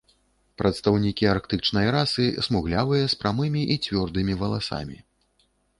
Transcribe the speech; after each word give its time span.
Прадстаўнікі 0.61 1.27
арктычнай 1.33 1.91
расы 1.97 2.25
смуглявыя, 2.49 3.03
з 3.15 3.21
прамымі 3.23 3.61
і 3.77 3.83
цвёрдымі 3.87 4.33
валасамі. 4.45 4.97